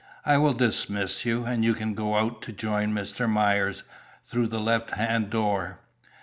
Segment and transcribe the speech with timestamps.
[0.25, 3.29] I will dismiss you, and you can go out to join Mr.
[3.29, 3.83] Myers,
[4.25, 5.77] through the left hand door."